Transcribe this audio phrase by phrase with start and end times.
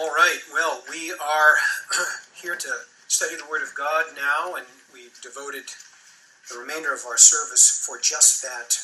[0.00, 1.52] All right, well, we are
[2.40, 2.72] here to
[3.06, 4.64] study the Word of God now, and
[4.96, 5.68] we devoted
[6.48, 8.80] the remainder of our service for just that,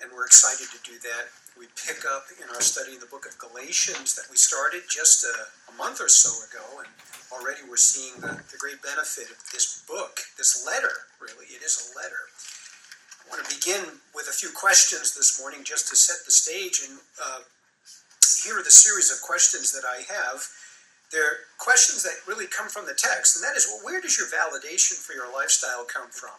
[0.00, 1.28] and we're excited to do that.
[1.60, 5.28] We pick up in our study in the book of Galatians that we started just
[5.28, 5.36] a,
[5.68, 6.88] a month or so ago, and
[7.28, 11.52] already we're seeing the, the great benefit of this book, this letter, really.
[11.52, 12.32] It is a letter.
[13.20, 16.80] I want to begin with a few questions this morning just to set the stage
[16.88, 17.44] and uh,
[18.44, 20.44] here are the series of questions that I have.
[21.10, 24.28] They're questions that really come from the text, and that is, well, where does your
[24.28, 26.36] validation for your lifestyle come from?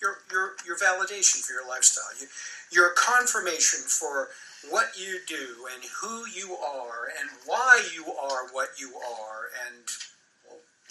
[0.00, 2.26] Your, your, your validation for your lifestyle, you,
[2.70, 4.28] your confirmation for
[4.68, 9.84] what you do and who you are and why you are what you are and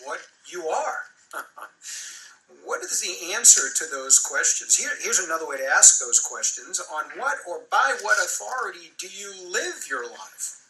[0.04, 1.04] what you are.
[2.64, 4.76] what is the answer to those questions?
[4.76, 6.82] Here, here's another way to ask those questions.
[6.94, 10.62] On what or by what authority do you live your life?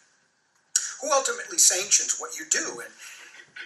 [1.01, 2.93] Who ultimately sanctions what you do and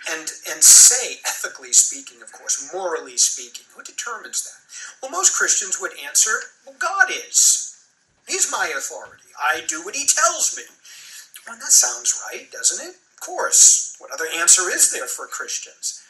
[0.09, 3.65] and and say, ethically speaking, of course, morally speaking?
[3.75, 4.59] Who determines that?
[5.01, 6.31] Well, most Christians would answer,
[6.65, 7.75] well, God is.
[8.27, 9.29] He's my authority.
[9.37, 10.63] I do what he tells me.
[11.47, 12.95] Well, that sounds right, doesn't it?
[13.13, 13.95] Of course.
[13.97, 16.03] What other answer is there for Christians?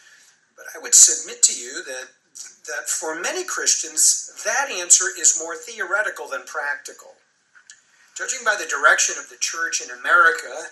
[0.60, 2.12] But I would submit to you that
[2.68, 7.16] that for many Christians, that answer is more theoretical than practical.
[8.16, 10.70] Judging by the direction of the church in America,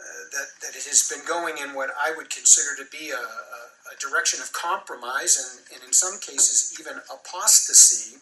[0.00, 3.20] uh, that, that it has been going in what I would consider to be a,
[3.20, 3.60] a,
[3.92, 8.16] a direction of compromise and, and in some cases even apostasy,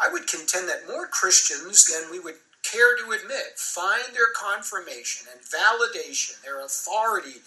[0.00, 5.28] I would contend that more Christians than we would care to admit find their confirmation
[5.30, 7.44] and validation, their authority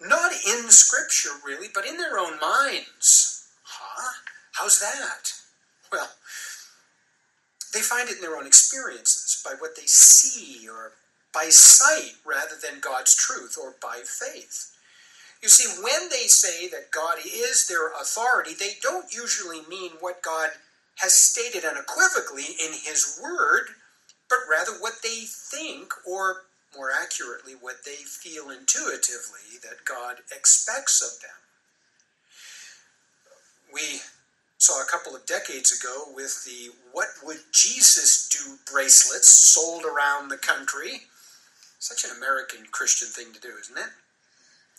[0.00, 3.48] not in Scripture, really, but in their own minds.
[3.64, 4.12] Huh?
[4.52, 5.32] How's that?
[5.92, 6.10] Well,
[7.72, 10.92] they find it in their own experiences, by what they see, or
[11.32, 14.70] by sight rather than God's truth, or by faith.
[15.42, 20.22] You see, when they say that God is their authority, they don't usually mean what
[20.22, 20.50] God
[20.96, 23.70] has stated unequivocally in His Word,
[24.30, 26.44] but rather what they think or
[26.76, 31.38] more accurately, what they feel intuitively that God expects of them.
[33.72, 34.00] We
[34.58, 40.28] saw a couple of decades ago with the What Would Jesus Do bracelets sold around
[40.28, 41.02] the country.
[41.78, 43.90] Such an American Christian thing to do, isn't it?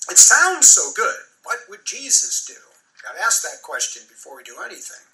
[0.09, 1.19] It sounds so good.
[1.43, 2.57] What would Jesus do?
[3.03, 5.05] Got to ask that question before we do anything.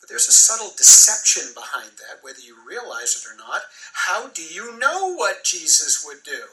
[0.00, 3.62] But there's a subtle deception behind that, whether you realize it or not.
[4.08, 6.48] How do you know what Jesus would do?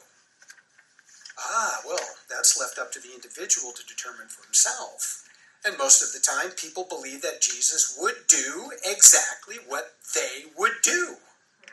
[1.40, 5.24] Ah, well, that's left up to the individual to determine for himself.
[5.66, 10.82] And most of the time, people believe that Jesus would do exactly what they would
[10.84, 11.18] do,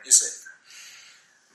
[0.03, 0.43] you see.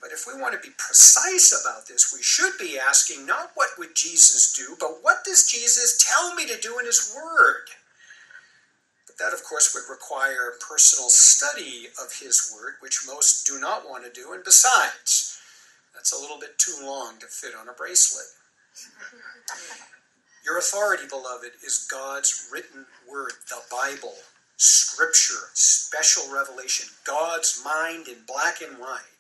[0.01, 3.79] But if we want to be precise about this, we should be asking not what
[3.79, 7.69] would Jesus do, but what does Jesus tell me to do in his word?
[9.21, 14.03] That, of course, would require personal study of His Word, which most do not want
[14.05, 15.39] to do, and besides,
[15.95, 18.25] that's a little bit too long to fit on a bracelet.
[20.43, 24.15] Your authority, beloved, is God's written Word, the Bible,
[24.57, 29.13] Scripture, special revelation, God's mind in black and white.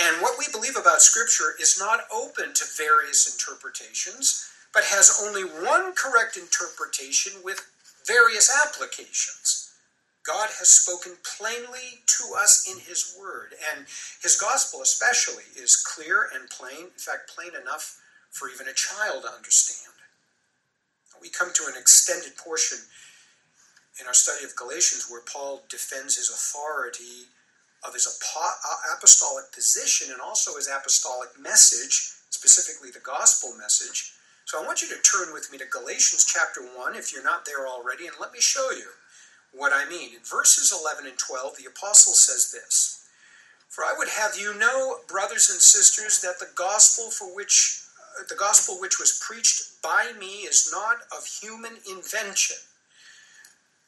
[0.00, 5.42] And what we believe about Scripture is not open to various interpretations, but has only
[5.42, 7.70] one correct interpretation with
[8.08, 9.70] various applications.
[10.26, 13.86] God has spoken plainly to us in His Word, and
[14.22, 19.22] His gospel, especially, is clear and plain, in fact, plain enough for even a child
[19.22, 19.94] to understand.
[21.20, 22.78] We come to an extended portion
[24.00, 27.26] in our study of Galatians where Paul defends his authority
[27.86, 28.06] of his
[28.94, 34.12] apostolic position and also his apostolic message, specifically the gospel message,
[34.48, 37.44] so I want you to turn with me to Galatians chapter 1 if you're not
[37.44, 38.96] there already, and let me show you
[39.52, 40.14] what I mean.
[40.14, 43.04] In verses 11 and 12, the apostle says this
[43.68, 47.82] For I would have you know, brothers and sisters, that the gospel for which
[48.30, 52.56] the gospel which was preached by me is not of human invention.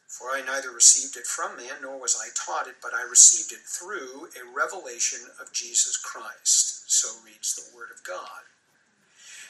[0.09, 3.51] For I neither received it from man, nor was I taught it, but I received
[3.51, 6.85] it through a revelation of Jesus Christ.
[6.93, 8.45] So reads the Word of God.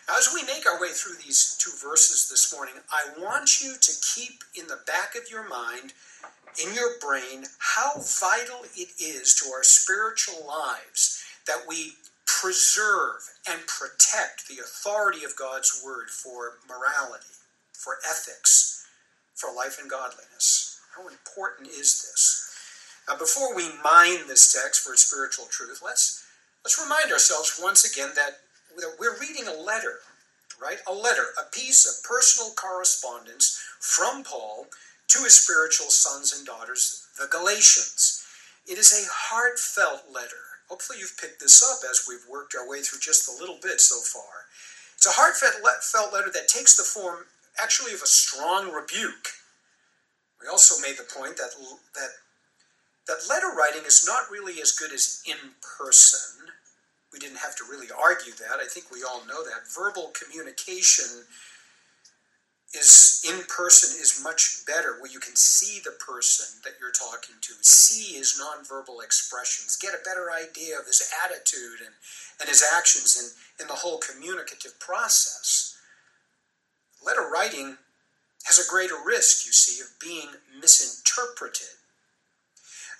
[0.09, 3.93] As we make our way through these two verses this morning, I want you to
[4.15, 5.93] keep in the back of your mind,
[6.63, 11.95] in your brain, how vital it is to our spiritual lives that we
[12.27, 17.35] preserve and protect the authority of God's Word for morality,
[17.73, 18.87] for ethics,
[19.35, 20.81] for life and godliness.
[20.97, 22.57] How important is this?
[23.09, 26.25] Now, before we mine this text for its spiritual truth, let's
[26.65, 28.39] let's remind ourselves once again that
[28.99, 29.99] we're reading a letter,
[30.61, 30.79] right?
[30.87, 34.67] A letter, a piece of personal correspondence from Paul
[35.09, 38.25] to his spiritual sons and daughters, the Galatians.
[38.67, 40.63] It is a heartfelt letter.
[40.69, 43.81] Hopefully, you've picked this up as we've worked our way through just a little bit
[43.81, 44.47] so far.
[44.95, 47.25] It's a heartfelt letter that takes the form
[47.59, 49.29] actually of a strong rebuke.
[50.41, 51.51] We also made the point that
[51.95, 52.11] that
[53.09, 56.40] that letter writing is not really as good as in person.
[57.13, 58.61] We didn't have to really argue that.
[58.61, 59.67] I think we all know that.
[59.75, 61.27] Verbal communication
[62.73, 67.35] is in person is much better where you can see the person that you're talking
[67.41, 71.95] to see his nonverbal expressions get a better idea of his attitude and,
[72.41, 73.19] and his actions
[73.59, 75.77] in, in the whole communicative process
[77.05, 77.77] letter writing
[78.45, 80.29] has a greater risk you see of being
[80.61, 81.75] misinterpreted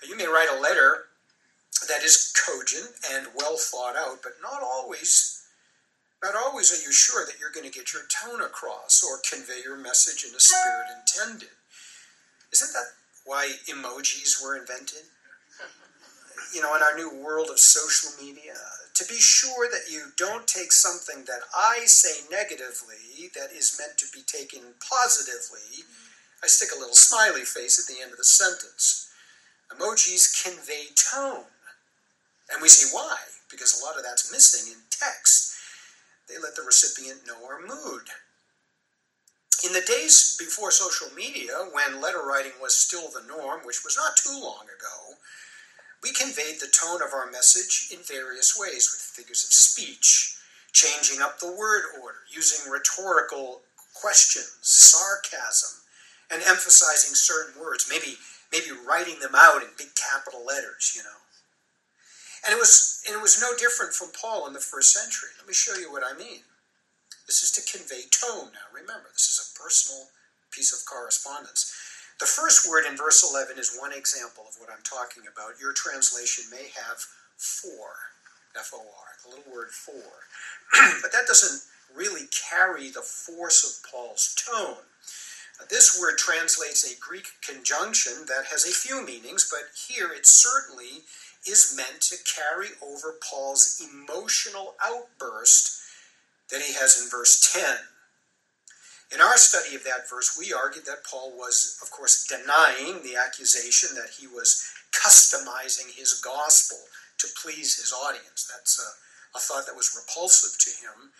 [0.05, 1.05] you may write a letter
[1.87, 5.41] that is cogent and well thought out but not always
[6.23, 9.61] not always are you sure that you're going to get your tone across or convey
[9.65, 11.49] your message in the spirit intended.
[12.53, 12.93] Isn't that
[13.25, 15.09] why emojis were invented?
[16.53, 18.53] You know, in our new world of social media,
[18.93, 23.97] to be sure that you don't take something that I say negatively that is meant
[23.99, 25.85] to be taken positively,
[26.43, 29.09] I stick a little smiley face at the end of the sentence.
[29.73, 31.45] Emojis convey tone.
[32.51, 33.17] And we see why,
[33.49, 35.55] because a lot of that's missing in text.
[36.27, 38.07] They let the recipient know our mood.
[39.63, 43.95] In the days before social media, when letter writing was still the norm, which was
[43.95, 45.17] not too long ago,
[46.01, 50.35] we conveyed the tone of our message in various ways with figures of speech,
[50.73, 53.61] changing up the word order, using rhetorical
[53.93, 55.77] questions, sarcasm,
[56.31, 58.17] and emphasizing certain words, maybe
[58.51, 61.20] maybe writing them out in big capital letters, you know.
[62.45, 65.29] And it was and it was no different from Paul in the first century.
[65.37, 66.41] Let me show you what I mean.
[67.27, 68.49] This is to convey tone.
[68.53, 70.09] Now remember, this is a personal
[70.51, 71.73] piece of correspondence.
[72.19, 75.57] The first word in verse 11 is one example of what I'm talking about.
[75.59, 77.01] Your translation may have
[77.37, 78.13] for,
[78.53, 80.27] F O R, the little word for.
[81.01, 81.65] but that doesn't
[81.95, 84.85] really carry the force of Paul's tone.
[85.69, 91.03] This word translates a Greek conjunction that has a few meanings, but here it certainly
[91.47, 95.81] is meant to carry over Paul's emotional outburst
[96.51, 97.77] that he has in verse 10.
[99.13, 103.17] In our study of that verse, we argued that Paul was, of course, denying the
[103.17, 106.77] accusation that he was customizing his gospel
[107.17, 108.49] to please his audience.
[108.49, 111.11] That's a, a thought that was repulsive to him.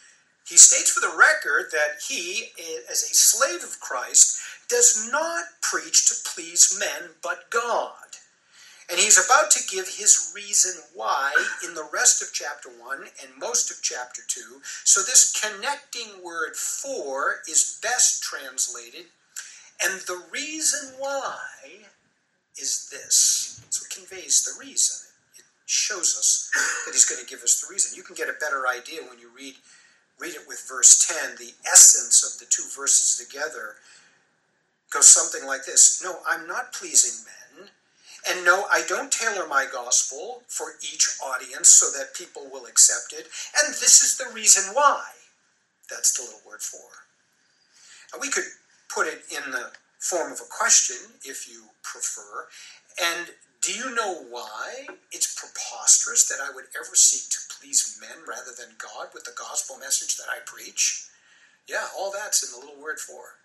[0.47, 2.51] He states for the record that he,
[2.89, 8.00] as a slave of Christ, does not preach to please men but God.
[8.91, 11.31] And he's about to give his reason why
[11.65, 14.61] in the rest of chapter 1 and most of chapter 2.
[14.83, 19.05] So, this connecting word for is best translated.
[19.81, 21.39] And the reason why
[22.57, 23.63] is this.
[23.69, 25.07] So, it conveys the reason.
[25.37, 26.51] It shows us
[26.85, 27.95] that he's going to give us the reason.
[27.95, 29.55] You can get a better idea when you read,
[30.19, 31.37] read it with verse 10.
[31.37, 33.75] The essence of the two verses together
[34.91, 37.40] goes something like this No, I'm not pleasing men.
[38.29, 43.13] And no, I don't tailor my gospel for each audience so that people will accept
[43.13, 43.27] it.
[43.57, 45.03] And this is the reason why.
[45.89, 47.07] That's the little word for.
[48.19, 48.45] We could
[48.93, 52.47] put it in the form of a question if you prefer.
[53.01, 53.27] And
[53.61, 58.51] do you know why it's preposterous that I would ever seek to please men rather
[58.57, 61.05] than God with the gospel message that I preach?
[61.67, 63.37] Yeah, all that's in the little word for.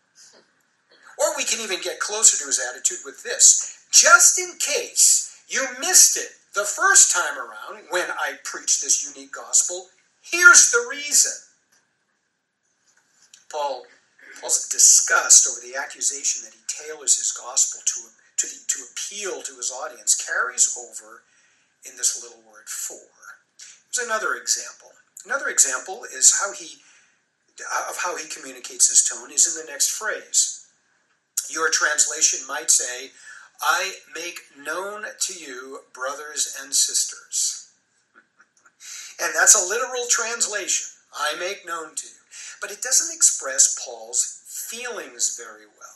[1.18, 5.66] Or we can even get closer to his attitude with this just in case you
[5.80, 9.86] missed it the first time around when I preached this unique gospel,
[10.22, 11.32] here's the reason.
[13.52, 13.84] Paul,
[14.40, 18.00] Paul's disgust over the accusation that he tailors his gospel to,
[18.38, 21.22] to, the, to appeal to his audience carries over
[21.84, 23.06] in this little word for.
[23.92, 24.90] Here's another example.
[25.24, 26.80] Another example is how he
[27.88, 30.66] of how he communicates his tone is in the next phrase.
[31.48, 33.10] Your translation might say,
[33.62, 37.70] I make known to you, brothers and sisters.
[39.22, 40.86] and that's a literal translation.
[41.14, 42.12] I make known to you.
[42.60, 45.86] But it doesn't express Paul's feelings very well.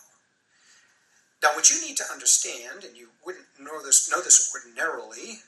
[1.43, 5.41] Now, what you need to understand, and you wouldn't know this, know this ordinarily,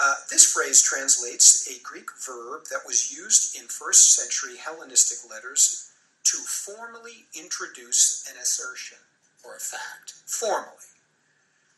[0.00, 5.90] uh, this phrase translates a Greek verb that was used in first century Hellenistic letters
[6.24, 8.98] to formally introduce an assertion
[9.44, 10.90] or a fact formally.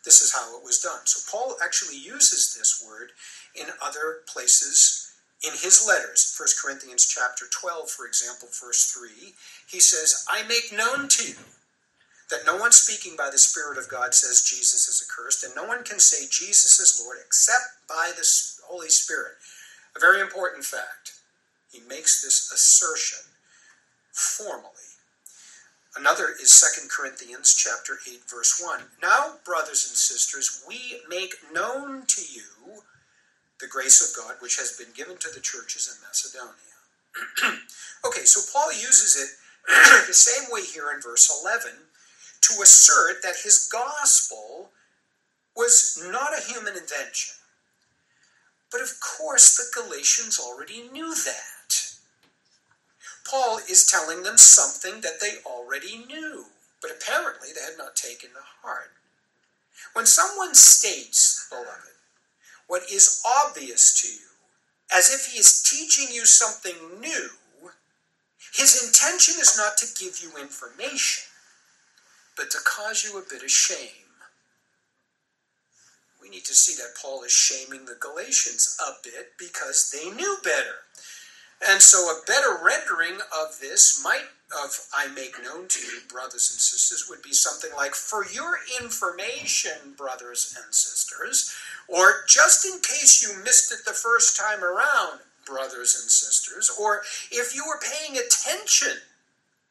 [0.04, 1.06] This is how it was done.
[1.06, 3.12] So Paul actually uses this word
[3.54, 5.04] in other places
[5.44, 9.34] in his letters, 1 Corinthians chapter 12, for example, verse 3,
[9.68, 11.44] he says, I make known to you
[12.30, 15.64] that no one speaking by the Spirit of God says Jesus is accursed, and no
[15.64, 18.24] one can say Jesus is Lord except by the
[18.64, 19.34] Holy Spirit.
[19.94, 21.12] A very important fact.
[21.70, 23.28] He makes this assertion
[24.12, 24.93] formally.
[25.96, 28.80] Another is 2 Corinthians chapter 8 verse 1.
[29.00, 32.82] Now, brothers and sisters, we make known to you
[33.60, 37.60] the grace of God which has been given to the churches in Macedonia.
[38.06, 39.30] okay, so Paul uses it
[40.08, 41.70] the same way here in verse 11
[42.42, 44.70] to assert that his gospel
[45.56, 47.36] was not a human invention.
[48.72, 51.53] But of course, the Galatians already knew that.
[53.28, 56.46] Paul is telling them something that they already knew,
[56.82, 58.92] but apparently they had not taken to heart.
[59.92, 61.96] When someone states, beloved,
[62.66, 64.28] what is obvious to you,
[64.92, 67.30] as if he is teaching you something new,
[68.52, 71.24] his intention is not to give you information
[72.36, 73.88] but to cause you a bit of shame.
[76.20, 80.38] We need to see that Paul is shaming the Galatians a bit because they knew
[80.42, 80.82] better.
[81.66, 84.28] And so a better rendering of this might
[84.62, 88.58] of I make known to you, brothers and sisters, would be something like, for your
[88.80, 91.54] information, brothers and sisters,
[91.88, 97.02] or just in case you missed it the first time around, brothers and sisters, or
[97.30, 98.98] if you were paying attention,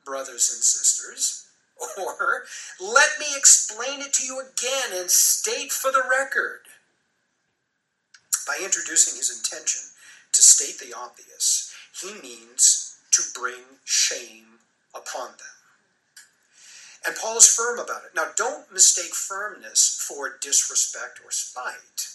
[0.05, 1.47] brothers and sisters,
[1.97, 2.43] or
[2.79, 6.61] let me explain it to you again and state for the record.
[8.45, 9.81] By introducing his intention
[10.33, 14.59] to state the obvious, he means to bring shame
[14.95, 15.53] upon them.
[17.05, 18.15] And Paul is firm about it.
[18.15, 22.07] Now, don't mistake firmness for disrespect or spite.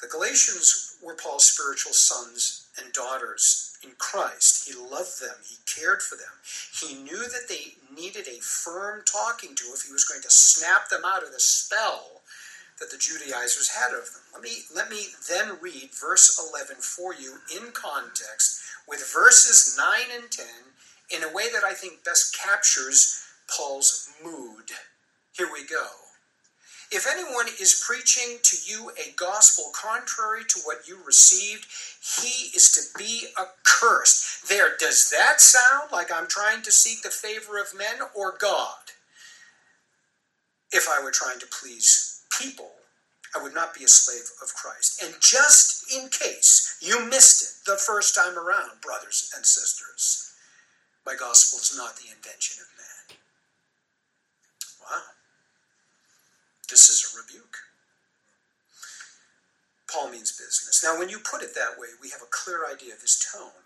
[0.00, 4.68] The Galatians were Paul's spiritual sons and daughters in Christ.
[4.68, 5.36] He loved them.
[5.48, 6.34] He cared for them.
[6.74, 10.88] He knew that they needed a firm talking to if he was going to snap
[10.88, 12.22] them out of the spell
[12.82, 14.22] that the Judaizers had of them.
[14.34, 19.86] Let me, let me then read verse 11 for you in context with verses 9
[20.20, 20.46] and 10
[21.14, 24.72] in a way that I think best captures Paul's mood.
[25.36, 25.86] Here we go.
[26.90, 31.66] If anyone is preaching to you a gospel contrary to what you received,
[32.20, 34.48] he is to be accursed.
[34.48, 38.74] There, does that sound like I'm trying to seek the favor of men or God?
[40.72, 42.70] If I were trying to please people,
[43.34, 45.02] I would not be a slave of Christ.
[45.02, 50.32] And just in case you missed it the first time around, brothers and sisters,
[51.06, 53.18] my gospel is not the invention of man.
[54.82, 55.02] Wow.
[56.68, 57.56] This is a rebuke.
[59.90, 60.82] Paul means business.
[60.82, 63.62] Now, when you put it that way, we have a clear idea of his tone.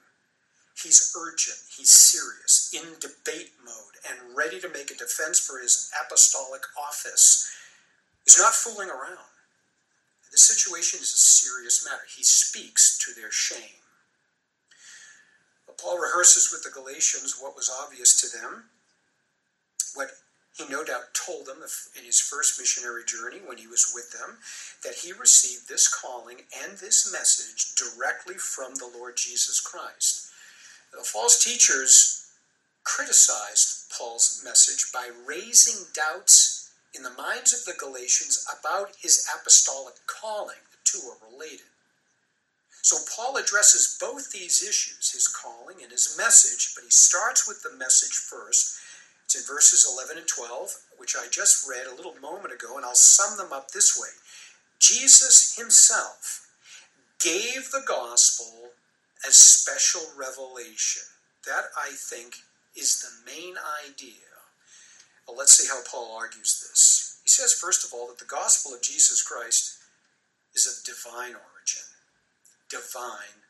[0.82, 5.90] He's urgent, he's serious, in debate mode, and ready to make a defense for his
[6.04, 7.48] apostolic office.
[8.26, 9.30] He's not fooling around.
[10.30, 12.02] This situation is a serious matter.
[12.14, 13.80] He speaks to their shame.
[15.78, 18.64] Paul rehearses with the Galatians what was obvious to them,
[19.94, 20.10] what
[20.56, 21.58] he no doubt told them
[21.98, 24.38] in his first missionary journey when he was with them
[24.82, 30.30] that he received this calling and this message directly from the Lord Jesus Christ.
[30.92, 32.26] The false teachers
[32.84, 36.55] criticized Paul's message by raising doubts
[36.96, 40.62] in the minds of the Galatians about his apostolic calling.
[40.70, 41.66] The two are related.
[42.82, 47.62] So Paul addresses both these issues, his calling and his message, but he starts with
[47.62, 48.78] the message first
[49.26, 52.86] it's in verses 11 and 12, which I just read a little moment ago, and
[52.86, 54.08] I'll sum them up this way
[54.78, 56.46] Jesus himself
[57.20, 58.70] gave the gospel
[59.26, 61.02] as special revelation.
[61.44, 62.36] That, I think,
[62.76, 64.35] is the main idea.
[65.26, 67.20] Well, let's see how Paul argues this.
[67.24, 69.78] He says, first of all, that the gospel of Jesus Christ
[70.54, 71.86] is of divine origin.
[72.70, 73.42] Divine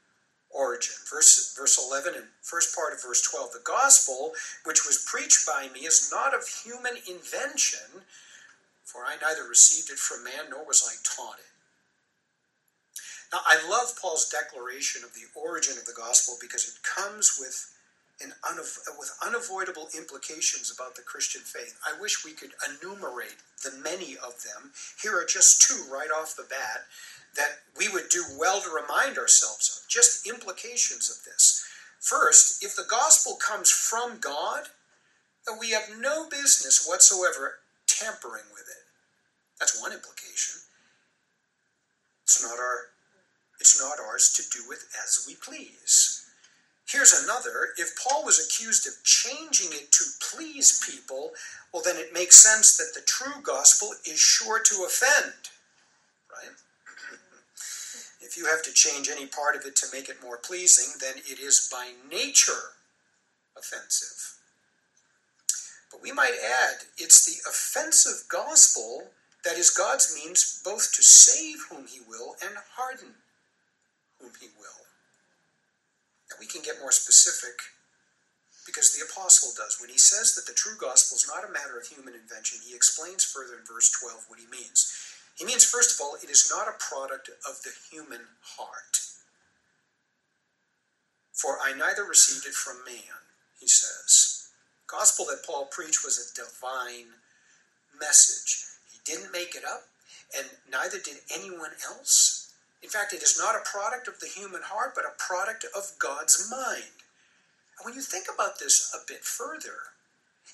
[0.51, 0.95] origin.
[1.11, 3.53] Verse, verse 11 and first part of verse 12.
[3.53, 4.33] The gospel
[4.65, 8.05] which was preached by me is not of human invention,
[8.85, 11.53] for I neither received it from man nor was I taught it.
[13.33, 17.76] Now, I love Paul's declaration of the origin of the gospel because it comes with
[18.23, 21.79] an unav- with unavoidable implications about the Christian faith.
[21.87, 24.73] I wish we could enumerate the many of them.
[25.03, 26.87] Here are just two right off the bat
[27.37, 31.65] that we would do well to remind ourselves of, just implications of this.
[32.01, 34.65] First, if the gospel comes from God,
[35.61, 38.85] we have no business whatsoever tampering with it.
[39.61, 40.61] That's one implication.
[42.25, 42.91] It's not our
[43.59, 46.26] it's not ours to do with as we please.
[46.87, 47.71] Here's another.
[47.77, 51.33] If Paul was accused of changing it to please people,
[51.73, 55.51] well, then it makes sense that the true gospel is sure to offend,
[56.31, 56.55] right?
[58.21, 61.17] if you have to change any part of it to make it more pleasing, then
[61.27, 62.77] it is by nature
[63.59, 64.37] offensive.
[65.91, 69.09] But we might add, it's the offensive gospel
[69.45, 73.15] that is God's means both to save whom he will and harden
[74.21, 74.86] whom he will.
[76.39, 77.59] We can get more specific
[78.67, 79.79] because the apostle does.
[79.81, 82.75] When he says that the true gospel is not a matter of human invention, he
[82.75, 84.93] explains further in verse 12 what he means.
[85.39, 88.23] He means, first of all, it is not a product of the human
[88.57, 89.01] heart.
[91.33, 93.21] For I neither received it from man,
[93.61, 94.49] he says.
[94.89, 97.21] The gospel that Paul preached was a divine
[98.01, 98.65] message.
[98.91, 99.85] He didn't make it up,
[100.37, 102.36] and neither did anyone else.
[102.83, 105.93] In fact, it is not a product of the human heart, but a product of
[105.99, 107.03] God's mind.
[107.79, 109.93] And when you think about this a bit further,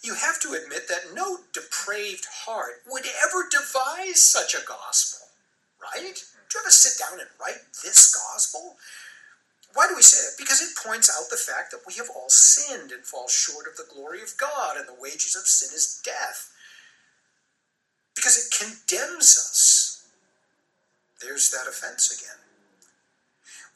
[0.03, 5.29] you have to admit that no depraved heart would ever devise such a gospel,
[5.81, 6.01] right?
[6.03, 8.77] Do you ever sit down and write this gospel?
[9.75, 10.39] Why do we say that?
[10.39, 13.77] Because it points out the fact that we have all sinned and fall short of
[13.77, 16.51] the glory of God, and the wages of sin is death.
[18.15, 19.92] Because it condemns us
[21.23, 22.43] there's that offense again.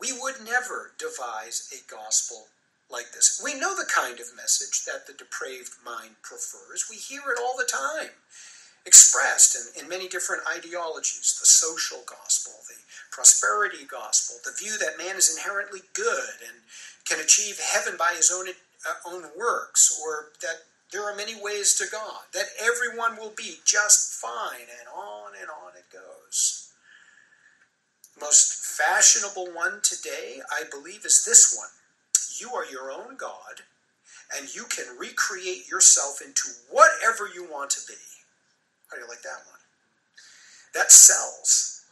[0.01, 2.47] We would never devise a gospel
[2.91, 3.41] like this.
[3.43, 6.87] We know the kind of message that the depraved mind prefers.
[6.91, 8.15] We hear it all the time,
[8.85, 12.79] expressed in, in many different ideologies the social gospel, the
[13.11, 16.63] prosperity gospel, the view that man is inherently good and
[17.05, 21.75] can achieve heaven by his own, uh, own works, or that there are many ways
[21.75, 26.66] to God, that everyone will be just fine, and on and on it goes
[28.21, 31.69] most fashionable one today, I believe, is this one.
[32.39, 33.63] You are your own God,
[34.37, 37.95] and you can recreate yourself into whatever you want to be.
[38.91, 39.61] How do you like that one?
[40.75, 41.83] That sells.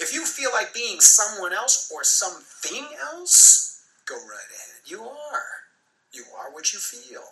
[0.00, 4.82] If you feel like being someone else or something else, go right ahead.
[4.86, 5.66] You are.
[6.12, 7.24] You are what you feel.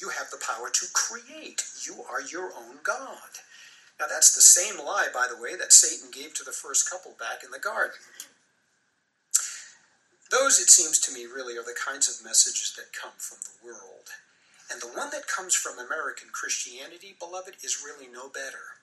[0.00, 1.62] You have the power to create.
[1.86, 3.40] You are your own God.
[4.00, 7.12] Now, that's the same lie, by the way, that Satan gave to the first couple
[7.20, 8.00] back in the garden.
[10.32, 13.60] Those, it seems to me, really are the kinds of messages that come from the
[13.60, 14.08] world.
[14.72, 18.80] And the one that comes from American Christianity, beloved, is really no better.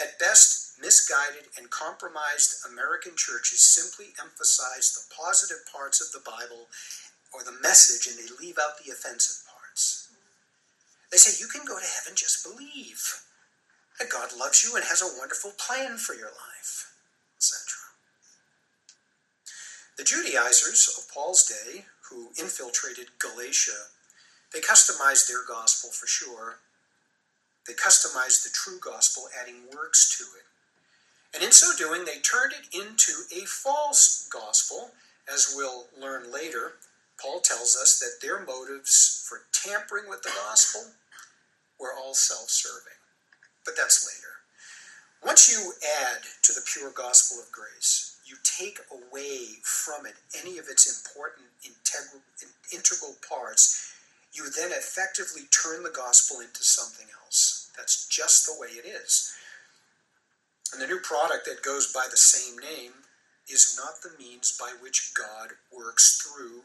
[0.00, 6.72] At best, misguided and compromised American churches simply emphasize the positive parts of the Bible
[7.36, 10.08] or the message and they leave out the offensive parts.
[11.12, 13.22] They say, you can go to heaven, just believe
[13.98, 16.92] that God loves you and has a wonderful plan for your life,
[17.36, 17.62] etc.
[19.96, 23.94] The Judaizers of Paul's day, who infiltrated Galatia,
[24.52, 26.58] they customized their gospel for sure.
[27.66, 30.44] They customized the true gospel, adding works to it.
[31.34, 34.90] And in so doing, they turned it into a false gospel.
[35.32, 36.74] As we'll learn later,
[37.20, 40.92] Paul tells us that their motives for tampering with the gospel
[41.80, 42.98] were all self serving
[43.64, 44.34] but that's later.
[45.24, 45.72] Once you
[46.02, 50.86] add to the pure gospel of grace, you take away from it any of its
[50.86, 52.22] important integral,
[52.72, 53.94] integral parts,
[54.32, 57.70] you then effectively turn the gospel into something else.
[57.76, 59.32] That's just the way it is.
[60.72, 62.92] And the new product that goes by the same name
[63.48, 66.62] is not the means by which God works through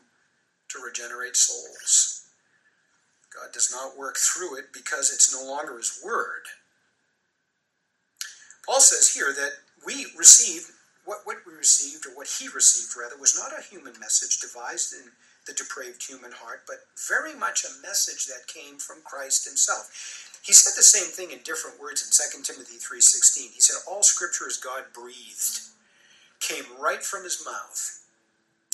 [0.70, 2.24] to regenerate souls.
[3.34, 6.44] God does not work through it because it's no longer His Word.
[8.70, 10.70] Paul says here that we received,
[11.04, 14.94] what, what we received, or what he received rather, was not a human message devised
[14.94, 15.10] in
[15.48, 19.90] the depraved human heart, but very much a message that came from Christ himself.
[20.46, 23.58] He said the same thing in different words in 2 Timothy 3.16.
[23.58, 25.66] He said, all scripture is God breathed,
[26.40, 28.06] came right from his mouth.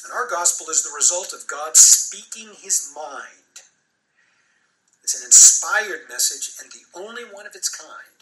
[0.04, 3.64] And our gospel is the result of God speaking his mind.
[5.04, 8.15] It's an inspired message and the only one of its kind.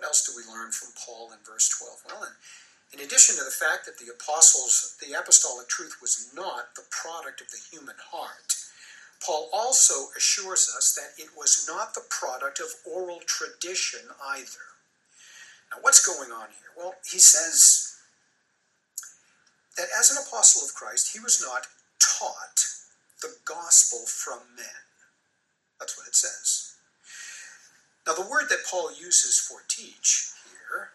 [0.00, 2.08] What else do we learn from Paul in verse 12?
[2.08, 2.32] Well, in,
[2.96, 7.42] in addition to the fact that the apostles, the apostolic truth was not the product
[7.42, 8.56] of the human heart,
[9.20, 14.72] Paul also assures us that it was not the product of oral tradition either.
[15.68, 16.72] Now, what's going on here?
[16.74, 18.00] Well, he says
[19.76, 21.68] that as an apostle of Christ, he was not
[22.00, 22.64] taught
[23.20, 24.80] the gospel from men.
[25.78, 26.69] That's what it says.
[28.10, 30.90] Now, the word that Paul uses for teach here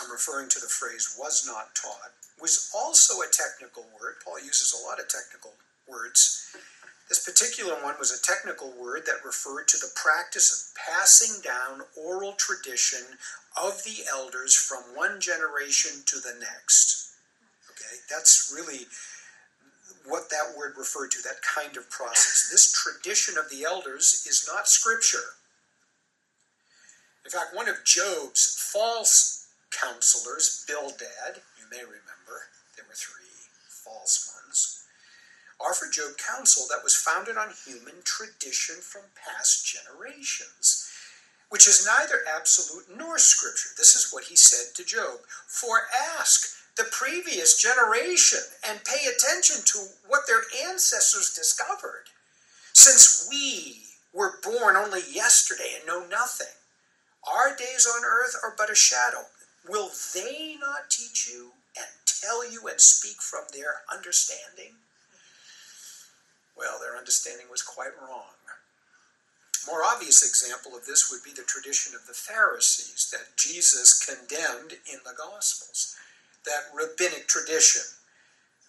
[0.00, 4.14] I'm referring to the phrase was not taught, was also a technical word.
[4.24, 5.52] Paul uses a lot of technical
[5.86, 6.56] words.
[7.10, 11.82] This particular one was a technical word that referred to the practice of passing down
[11.94, 13.20] oral tradition
[13.62, 17.12] of the elders from one generation to the next.
[17.68, 18.86] Okay, that's really
[20.08, 22.48] what that word referred to, that kind of process.
[22.50, 25.36] This tradition of the elders is not scripture.
[27.24, 34.30] In fact, one of Job's false counselors, Bildad, you may remember, there were three false
[34.44, 34.84] ones,
[35.58, 40.90] offered Job counsel that was founded on human tradition from past generations,
[41.48, 43.70] which is neither absolute nor scripture.
[43.76, 45.86] This is what he said to Job For
[46.18, 52.04] ask the previous generation and pay attention to what their ancestors discovered.
[52.74, 56.48] Since we were born only yesterday and know nothing,
[57.30, 59.26] our days on earth are but a shadow.
[59.68, 64.74] Will they not teach you and tell you and speak from their understanding?
[66.56, 68.34] Well, their understanding was quite wrong.
[69.66, 74.72] More obvious example of this would be the tradition of the Pharisees that Jesus condemned
[74.92, 75.96] in the Gospels.
[76.44, 77.82] That rabbinic tradition,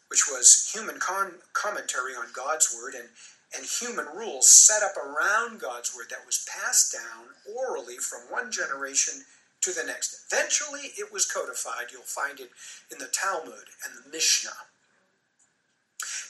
[0.08, 3.10] which was human con- commentary on God's Word and
[3.56, 8.52] and human rules set up around God's word that was passed down orally from one
[8.52, 9.24] generation
[9.62, 10.26] to the next.
[10.32, 11.92] Eventually, it was codified.
[11.92, 12.52] You'll find it
[12.92, 14.52] in the Talmud and the Mishnah.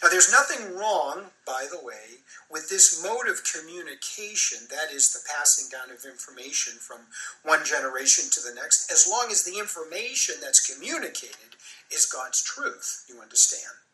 [0.04, 5.20] Now, there's nothing wrong, by the way, with this mode of communication, that is, the
[5.36, 7.00] passing down of information from
[7.44, 11.58] one generation to the next, as long as the information that's communicated
[11.92, 13.85] is God's truth, you understand.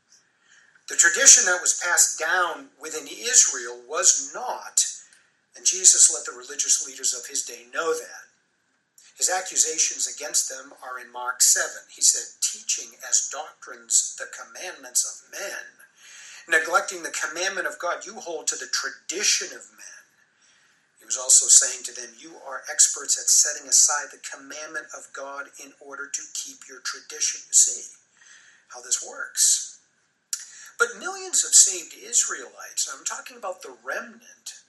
[0.91, 4.83] The tradition that was passed down within Israel was not,
[5.55, 8.27] and Jesus let the religious leaders of his day know that.
[9.17, 11.87] His accusations against them are in Mark 7.
[11.95, 15.79] He said, teaching as doctrines the commandments of men,
[16.59, 20.03] neglecting the commandment of God, you hold to the tradition of men.
[20.99, 25.07] He was also saying to them, You are experts at setting aside the commandment of
[25.13, 27.39] God in order to keep your tradition.
[27.47, 27.95] You see
[28.75, 29.70] how this works.
[30.81, 34.65] But millions of saved Israelites, I'm talking about the remnant,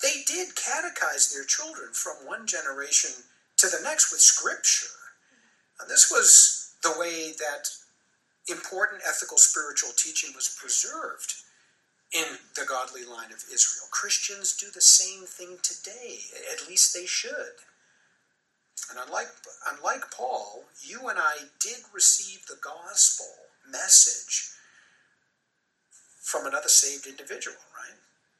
[0.00, 3.10] they did catechize their children from one generation
[3.56, 4.94] to the next with scripture.
[5.80, 7.68] And this was the way that
[8.46, 11.34] important ethical spiritual teaching was preserved
[12.12, 13.88] in the godly line of Israel.
[13.90, 16.20] Christians do the same thing today,
[16.52, 17.58] at least they should.
[18.88, 19.34] And unlike,
[19.66, 23.26] unlike Paul, you and I did receive the gospel
[23.68, 24.52] message
[26.26, 27.94] from another saved individual, right?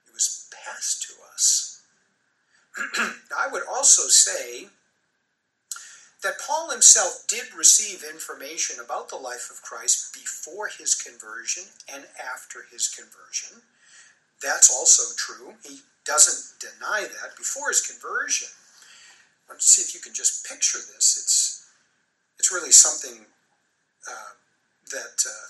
[0.08, 1.82] It was passed to us.
[3.38, 4.66] I would also say
[6.24, 12.04] that Paul himself did receive information about the life of Christ before his conversion and
[12.18, 13.62] after his conversion.
[14.42, 15.54] That's also true.
[15.62, 17.36] He doesn't deny that.
[17.36, 18.48] Before his conversion,
[19.48, 21.16] to see if you can just picture this.
[21.22, 21.66] It's
[22.38, 23.24] it's really something
[24.10, 24.32] uh,
[24.90, 25.46] that uh,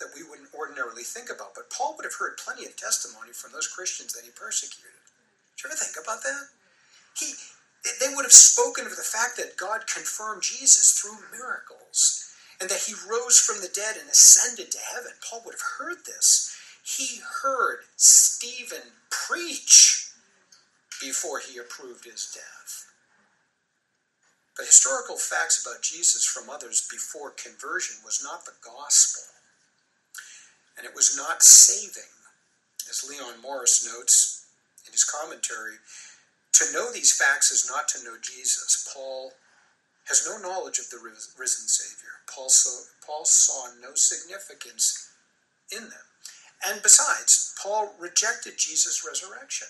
[0.00, 1.54] that we wouldn't ordinarily think about.
[1.54, 5.00] But Paul would have heard plenty of testimony from those Christians that he persecuted.
[5.56, 6.52] Did you ever think about that?
[7.16, 7.32] He,
[8.00, 12.28] they would have spoken of the fact that God confirmed Jesus through miracles
[12.60, 15.12] and that he rose from the dead and ascended to heaven.
[15.24, 16.52] Paul would have heard this.
[16.84, 20.10] He heard Stephen preach
[21.00, 22.86] before he approved his death.
[24.56, 29.35] But historical facts about Jesus from others before conversion was not the gospel
[30.76, 32.10] and it was not saving.
[32.88, 34.46] As Leon Morris notes
[34.86, 35.76] in his commentary,
[36.52, 38.88] to know these facts is not to know Jesus.
[38.94, 39.32] Paul
[40.08, 42.22] has no knowledge of the risen Savior.
[42.32, 45.10] Paul saw, Paul saw no significance
[45.70, 46.06] in them.
[46.66, 49.68] And besides, Paul rejected Jesus' resurrection.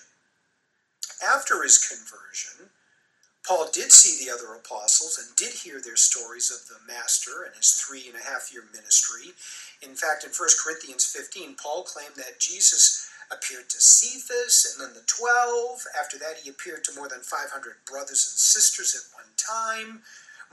[1.23, 2.69] After his conversion,
[3.47, 7.55] Paul did see the other apostles and did hear their stories of the Master and
[7.55, 9.33] his three and a half year ministry.
[9.81, 14.95] In fact, in 1 Corinthians 15, Paul claimed that Jesus appeared to Cephas and then
[14.95, 15.83] the 12.
[15.99, 20.01] After that, he appeared to more than 500 brothers and sisters at one time,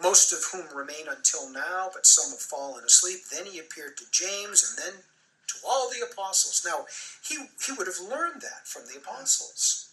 [0.02, 3.20] most of whom remain until now, but some have fallen asleep.
[3.30, 5.02] Then he appeared to James and then
[5.48, 6.62] to all the apostles.
[6.66, 6.86] Now,
[7.22, 9.88] he, he would have learned that from the apostles.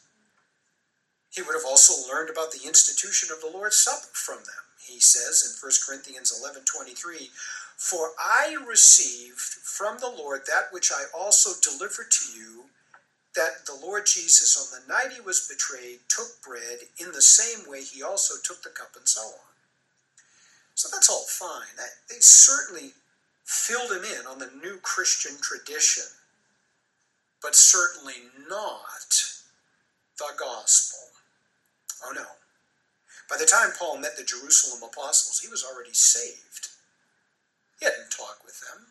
[1.32, 4.67] He would have also learned about the institution of the Lord's Supper from them.
[4.84, 7.30] He says in 1 Corinthians 11:23,
[7.82, 12.70] "For I received from the Lord that which I also delivered to you,
[13.34, 17.65] that the Lord Jesus on the night he was betrayed took bread in the same
[17.65, 19.56] way he also took the cup and so on."
[20.76, 21.76] So that's all fine.
[22.08, 22.96] They certainly
[23.44, 26.20] filled him in on the new Christian tradition,
[27.41, 29.41] but certainly not
[30.17, 31.12] the gospel.
[32.04, 32.38] Oh no.
[33.28, 36.71] By the time Paul met the Jerusalem apostles, he was already saved.
[37.82, 38.86] He hadn't talked with them.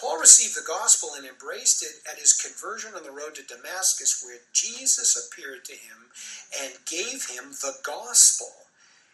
[0.00, 4.20] Paul received the gospel and embraced it at his conversion on the road to Damascus,
[4.24, 6.10] where Jesus appeared to him
[6.60, 8.50] and gave him the gospel.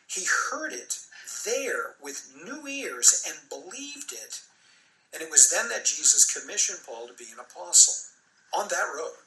[0.09, 0.99] He heard it
[1.45, 4.40] there with new ears and believed it.
[5.12, 7.95] And it was then that Jesus commissioned Paul to be an apostle
[8.55, 9.21] on that road.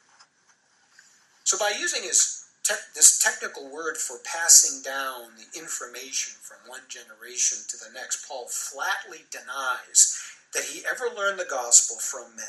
[1.44, 6.88] So, by using his te- this technical word for passing down the information from one
[6.88, 10.20] generation to the next, Paul flatly denies
[10.54, 12.46] that he ever learned the gospel from men.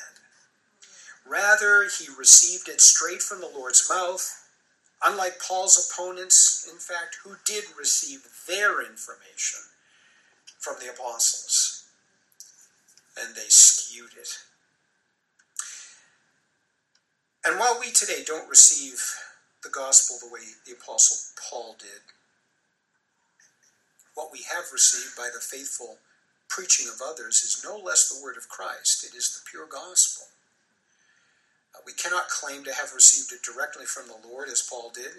[1.26, 4.46] Rather, he received it straight from the Lord's mouth,
[5.04, 9.60] unlike Paul's opponents, in fact, who did receive their information
[10.58, 11.84] from the apostles.
[13.18, 14.38] And they skewed it.
[17.46, 19.02] And while we today don't receive
[19.64, 22.04] the gospel the way the apostle Paul did,
[24.14, 25.98] what we have received by the faithful
[26.48, 30.28] preaching of others is no less the word of Christ, it is the pure gospel.
[31.74, 35.18] Uh, we cannot claim to have received it directly from the Lord as Paul did,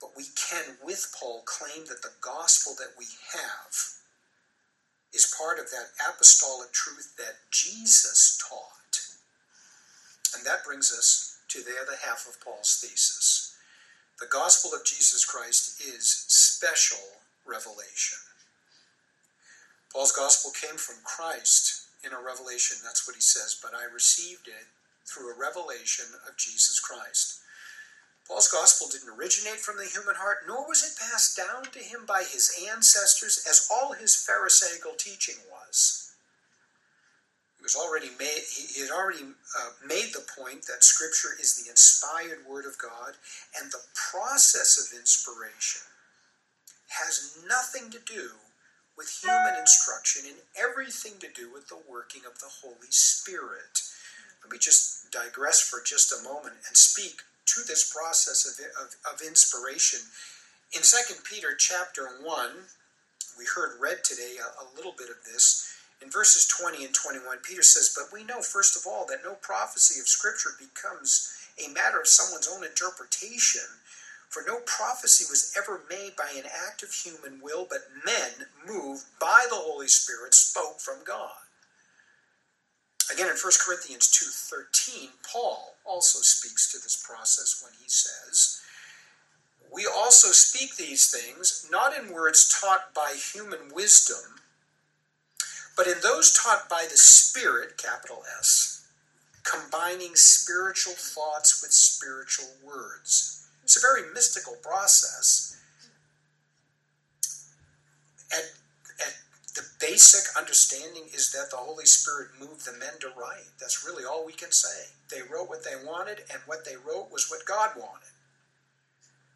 [0.00, 3.74] but we can, with Paul, claim that the gospel that we have
[5.12, 9.00] is part of that apostolic truth that Jesus taught.
[10.36, 13.54] And that brings us to the other half of Paul's thesis.
[14.18, 18.18] The gospel of Jesus Christ is special revelation.
[19.92, 22.78] Paul's gospel came from Christ in a revelation.
[22.82, 23.54] That's what he says.
[23.62, 24.66] But I received it
[25.06, 27.38] through a revelation of Jesus Christ.
[28.26, 32.02] Paul's gospel didn't originate from the human heart, nor was it passed down to him
[32.02, 36.03] by his ancestors, as all his Pharisaical teaching was.
[37.64, 38.44] He was already made.
[38.44, 43.16] He had already uh, made the point that Scripture is the inspired Word of God,
[43.58, 43.80] and the
[44.12, 45.80] process of inspiration
[47.00, 48.32] has nothing to do
[48.98, 53.80] with human instruction and everything to do with the working of the Holy Spirit.
[54.42, 58.92] Let me just digress for just a moment and speak to this process of, of,
[59.08, 60.00] of inspiration.
[60.76, 62.50] In 2 Peter chapter 1,
[63.38, 65.63] we heard read today a, a little bit of this.
[66.04, 69.34] In verses 20 and 21, Peter says, But we know, first of all, that no
[69.34, 73.62] prophecy of Scripture becomes a matter of someone's own interpretation
[74.34, 79.04] for no prophecy was ever made by an act of human will, but men, moved
[79.20, 81.30] by the Holy Spirit, spoke from God.
[83.12, 88.60] Again, in 1 Corinthians 2.13, Paul also speaks to this process when he says,
[89.72, 94.40] We also speak these things, not in words taught by human wisdom,
[95.76, 98.86] but in those taught by the Spirit, capital S,
[99.42, 103.46] combining spiritual thoughts with spiritual words.
[103.62, 105.60] It's a very mystical process.
[108.32, 108.44] And,
[109.04, 109.14] and
[109.54, 113.50] the basic understanding is that the Holy Spirit moved the men to write.
[113.60, 114.88] That's really all we can say.
[115.10, 118.08] They wrote what they wanted, and what they wrote was what God wanted.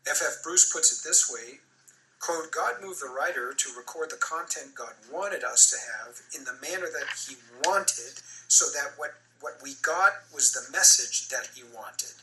[0.08, 0.22] F.
[0.24, 0.42] F.
[0.42, 1.60] Bruce puts it this way
[2.20, 6.44] quote, God moved the writer to record the content God wanted us to have in
[6.44, 11.48] the manner that he wanted, so that what, what we got was the message that
[11.54, 12.14] he wanted.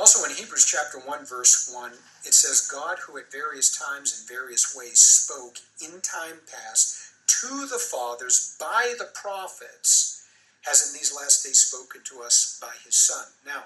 [0.00, 1.92] Also in Hebrews chapter 1 verse 1,
[2.24, 7.66] it says, God who at various times and various ways spoke in time past to
[7.68, 10.24] the fathers by the prophets,
[10.62, 13.26] has in these last days spoken to us by his Son.
[13.44, 13.64] Now,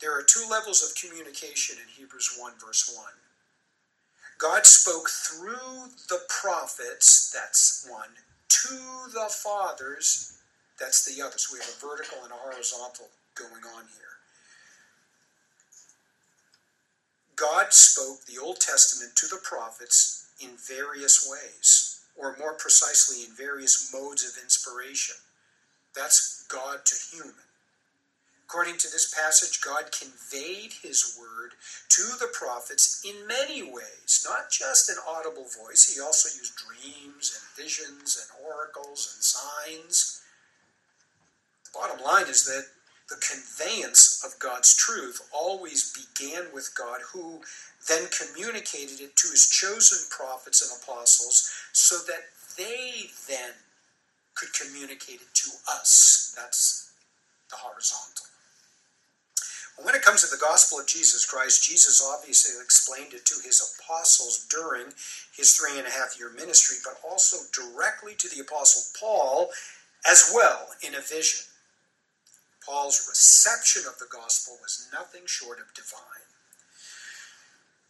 [0.00, 3.06] there are two levels of communication in Hebrews 1 verse 1.
[4.38, 8.10] God spoke through the prophets, that's one,
[8.48, 10.38] to the fathers,
[10.78, 11.38] that's the other.
[11.38, 14.14] So we have a vertical and a horizontal going on here.
[17.34, 23.34] God spoke the Old Testament to the prophets in various ways, or more precisely, in
[23.36, 25.16] various modes of inspiration.
[25.94, 27.47] That's God to human.
[28.48, 31.52] According to this passage, God conveyed his word
[31.90, 35.92] to the prophets in many ways, not just an audible voice.
[35.92, 40.22] He also used dreams and visions and oracles and signs.
[41.64, 42.64] The bottom line is that
[43.10, 47.42] the conveyance of God's truth always began with God, who
[47.86, 53.52] then communicated it to his chosen prophets and apostles so that they then
[54.34, 56.34] could communicate it to us.
[56.34, 56.92] That's
[57.50, 58.24] the horizontal.
[59.82, 63.62] When it comes to the gospel of Jesus Christ, Jesus obviously explained it to his
[63.62, 64.86] apostles during
[65.36, 69.50] his three and a half year ministry, but also directly to the apostle Paul
[70.04, 71.46] as well in a vision.
[72.66, 76.26] Paul's reception of the gospel was nothing short of divine.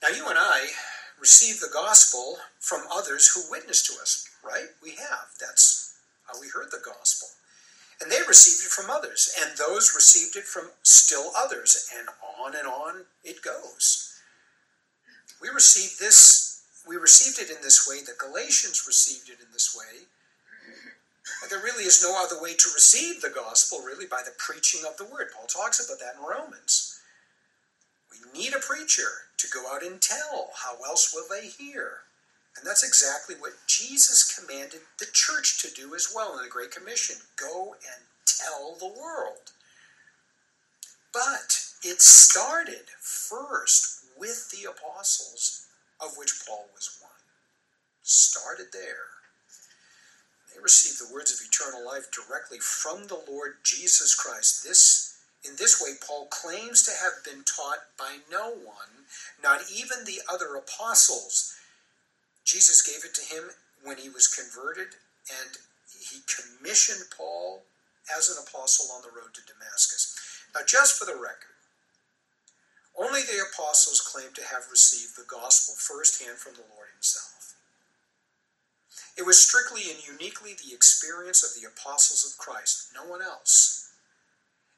[0.02, 0.68] Now, you and I
[1.18, 4.68] receive the gospel from others who witness to us, right?
[4.82, 5.34] We have.
[5.40, 5.96] That's
[6.26, 7.28] how we heard the gospel.
[8.00, 12.08] And they received it from others, and those received it from still others, and
[12.40, 14.20] on and on it goes.
[15.42, 19.76] We received this, we received it in this way, the Galatians received it in this
[19.76, 20.06] way.
[21.42, 24.80] And there really is no other way to receive the gospel, really, by the preaching
[24.88, 25.28] of the word.
[25.34, 27.00] Paul talks about that in Romans.
[28.10, 30.50] We need a preacher to go out and tell.
[30.54, 31.98] How else will they hear?
[32.58, 36.72] And that's exactly what Jesus commanded the church to do as well in the Great
[36.72, 39.52] Commission go and tell the world.
[41.12, 45.66] But it started first with the apostles,
[46.00, 47.12] of which Paul was one.
[48.02, 49.06] Started there.
[50.52, 54.64] They received the words of eternal life directly from the Lord Jesus Christ.
[54.64, 59.06] This in this way, Paul claims to have been taught by no one,
[59.40, 61.54] not even the other apostles.
[62.48, 63.52] Jesus gave it to him
[63.84, 64.96] when he was converted,
[65.28, 65.60] and
[65.92, 67.68] he commissioned Paul
[68.16, 70.16] as an apostle on the road to Damascus.
[70.54, 71.60] Now, just for the record,
[72.96, 77.54] only the apostles claim to have received the gospel firsthand from the Lord himself.
[79.18, 83.92] It was strictly and uniquely the experience of the apostles of Christ, no one else.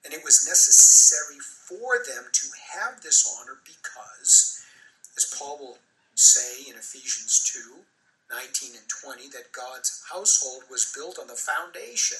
[0.04, 4.58] And it was necessary for them to have this honor because,
[5.16, 5.78] as Paul will
[6.20, 7.84] say in Ephesians 2
[8.30, 12.18] 19 and 20, that God's household was built on the foundation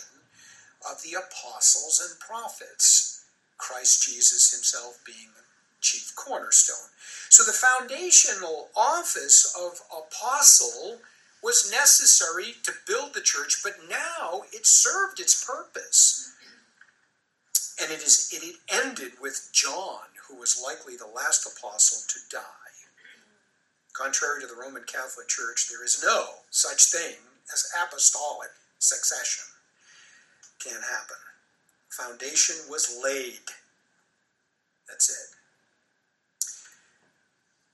[0.91, 3.25] of the apostles and prophets,
[3.59, 5.45] Christ Jesus himself being the
[5.81, 6.91] chief cornerstone.
[7.29, 10.99] So the foundational office of apostle
[11.43, 16.35] was necessary to build the church, but now it served its purpose.
[17.81, 22.70] And it is it ended with John, who was likely the last apostle to die.
[24.01, 27.21] Contrary to the Roman Catholic Church, there is no such thing
[27.53, 29.45] as apostolic succession.
[30.59, 31.21] Can't happen.
[31.91, 33.45] Foundation was laid.
[34.89, 35.37] That's it.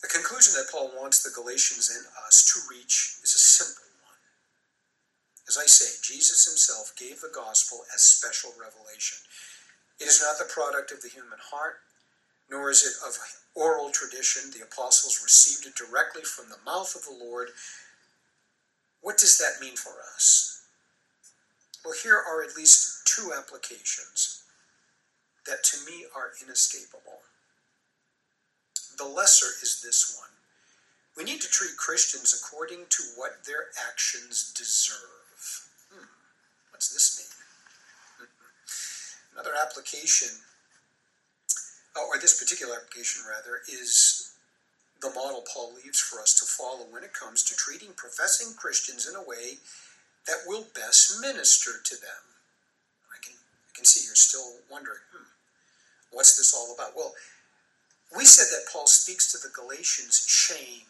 [0.02, 4.18] The conclusion that Paul wants the Galatians and us to reach is a simple one.
[5.46, 9.18] As I say, Jesus himself gave the gospel as special revelation.
[10.00, 11.86] It is not the product of the human heart,
[12.50, 13.14] nor is it of
[13.56, 14.50] oral tradition.
[14.52, 17.48] The apostles received it directly from the mouth of the Lord.
[19.00, 20.62] What does that mean for us?
[21.84, 24.42] Well, here are at least two applications
[25.46, 27.22] that to me are inescapable.
[28.98, 30.30] The lesser is this one.
[31.16, 35.68] We need to treat Christians according to what their actions deserve.
[35.92, 36.06] Hmm,
[36.70, 37.16] what's this
[38.20, 38.28] mean?
[39.32, 40.28] Another application
[41.96, 44.32] or this particular application rather, is
[45.00, 49.08] the model Paul leaves for us to follow when it comes to treating professing Christians
[49.08, 49.58] in a way
[50.26, 52.24] that will best minister to them.
[53.12, 55.28] I can, I can see you're still wondering, hmm,
[56.10, 56.96] what's this all about?
[56.96, 57.14] Well,
[58.16, 60.86] we said that Paul speaks to the Galatians shame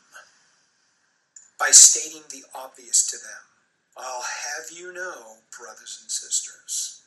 [1.59, 3.42] by stating the obvious to them.
[3.97, 7.01] I'll have you know, brothers and sisters.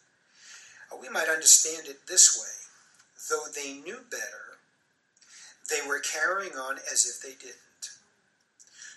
[1.00, 2.69] We might understand it this way
[3.30, 4.60] though they knew better,
[5.70, 7.60] they were carrying on as if they didn't.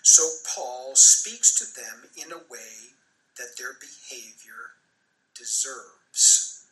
[0.01, 2.93] So Paul speaks to them in a way
[3.37, 4.75] that their behavior
[5.37, 6.65] deserves.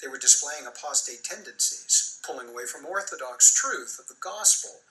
[0.00, 4.82] They were displaying apostate tendencies, pulling away from orthodox truth of the gospel,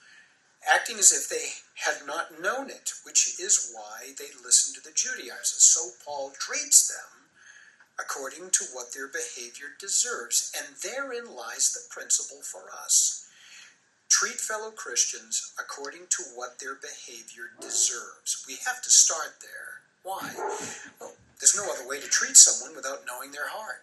[0.72, 1.52] acting as if they
[1.84, 5.62] had not known it, which is why they listened to the Judaizers.
[5.62, 7.21] So Paul treats them
[7.98, 10.52] according to what their behavior deserves.
[10.56, 13.26] And therein lies the principle for us.
[14.08, 18.44] Treat fellow Christians according to what their behavior deserves.
[18.46, 19.80] We have to start there.
[20.02, 20.32] Why?
[21.00, 23.82] Well, there's no other way to treat someone without knowing their heart.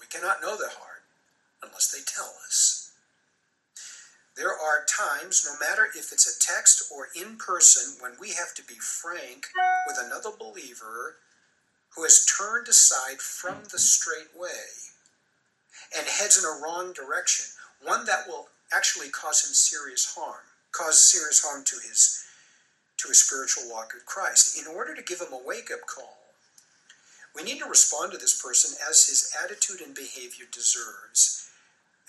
[0.00, 1.02] We cannot know their heart
[1.62, 2.92] unless they tell us.
[4.36, 8.54] There are times, no matter if it's a text or in person, when we have
[8.54, 9.48] to be frank
[9.88, 11.16] with another believer
[11.98, 14.70] who has turned aside from the straight way
[15.98, 17.44] and heads in a wrong direction,
[17.82, 22.24] one that will actually cause him serious harm, cause serious harm to his
[22.98, 24.56] to his spiritual walk with Christ.
[24.60, 26.18] In order to give him a wake-up call,
[27.34, 31.50] we need to respond to this person as his attitude and behavior deserves.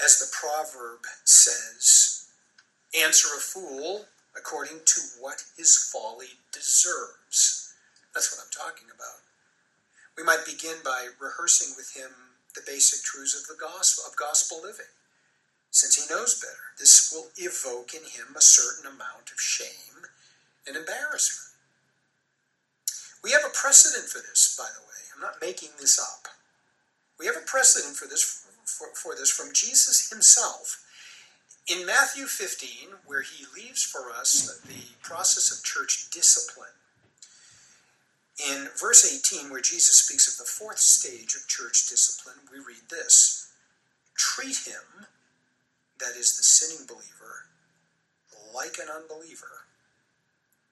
[0.03, 2.25] as the proverb says,
[2.99, 7.73] answer a fool according to what his folly deserves.
[8.13, 9.28] That's what I'm talking about.
[10.20, 12.11] We might begin by rehearsing with him
[12.53, 14.91] the basic truths of the gospel of gospel living.
[15.72, 20.11] Since he knows better, this will evoke in him a certain amount of shame
[20.67, 21.55] and embarrassment.
[23.24, 25.07] We have a precedent for this, by the way.
[25.15, 26.28] I'm not making this up.
[27.17, 30.84] We have a precedent for this for, for this from Jesus himself.
[31.65, 36.76] In Matthew 15, where he leaves for us the process of church discipline,
[38.39, 42.89] in verse 18, where Jesus speaks of the fourth stage of church discipline, we read
[42.89, 43.51] this
[44.15, 45.07] Treat him,
[45.99, 47.47] that is the sinning believer,
[48.55, 49.67] like an unbeliever.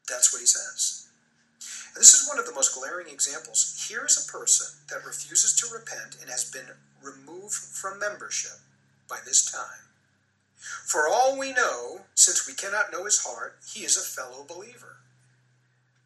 [0.08, 1.08] That's what he says.
[1.94, 3.86] And this is one of the most glaring examples.
[3.90, 6.68] Here is a person that refuses to repent and has been
[7.02, 8.60] removed from membership
[9.10, 9.88] by this time.
[10.86, 14.97] For all we know, since we cannot know his heart, he is a fellow believer.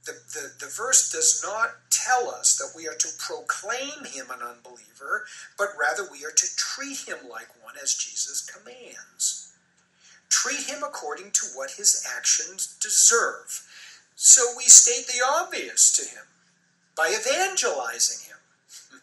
[0.05, 4.41] The, the, the verse does not tell us that we are to proclaim him an
[4.41, 5.25] unbeliever,
[5.57, 9.53] but rather we are to treat him like one as Jesus commands.
[10.29, 13.67] Treat him according to what his actions deserve.
[14.15, 16.25] So we state the obvious to him
[16.95, 18.37] by evangelizing him.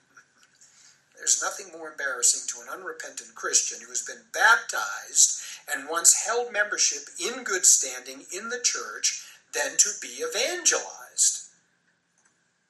[1.17, 5.43] There's nothing more embarrassing to an unrepentant Christian who has been baptized
[5.73, 11.49] and once held membership in good standing in the church than to be evangelized.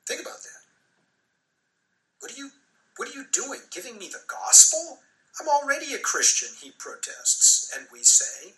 [0.07, 0.63] Think about that.
[2.21, 2.51] What are you
[2.97, 3.61] what are you doing?
[3.71, 4.99] Giving me the gospel?
[5.41, 8.55] I'm already a Christian, he protests, and we say,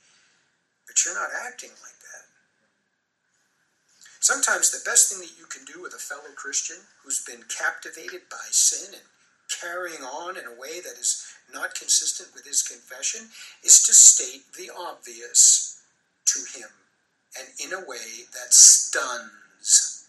[0.86, 2.24] but you're not acting like that.
[4.20, 8.22] Sometimes the best thing that you can do with a fellow Christian who's been captivated
[8.30, 9.02] by sin and
[9.60, 13.28] carrying on in a way that is not consistent with his confession
[13.62, 15.82] is to state the obvious
[16.26, 16.68] to him
[17.38, 20.08] and in a way that stuns.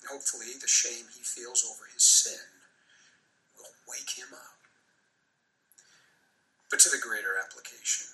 [0.00, 2.42] And hopefully, the shame he feels over his sin
[3.56, 4.58] will wake him up.
[6.70, 8.08] But to the greater application.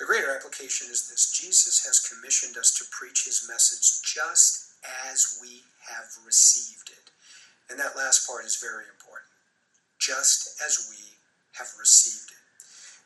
[0.00, 4.72] The greater application is this Jesus has commissioned us to preach his message just
[5.12, 5.60] as we
[5.92, 7.12] have received it.
[7.68, 9.28] And that last part is very important.
[10.00, 11.20] Just as we
[11.52, 12.39] have received it.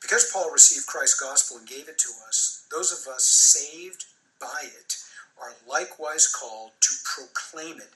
[0.05, 4.05] Because Paul received Christ's gospel and gave it to us, those of us saved
[4.39, 4.97] by it
[5.41, 7.89] are likewise called to proclaim it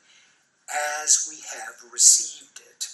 [1.05, 2.89] as we have received it.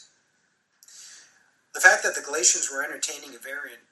[1.75, 3.83] The fact that the Galatians were entertaining a variant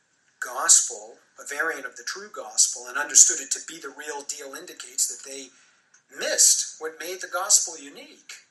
[0.41, 4.57] gospel, a variant of the true gospel, and understood it to be the real deal
[4.59, 5.51] indicates that they
[6.19, 8.43] missed what made the gospel unique.